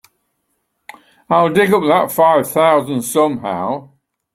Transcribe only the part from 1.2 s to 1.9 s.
I'll dig up